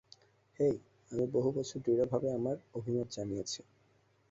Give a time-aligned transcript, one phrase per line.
[0.59, 0.75] হেই,
[1.11, 3.59] আমি বহুবছর দৃঢ়ভাবে আমার অভিমত জানিয়েছি।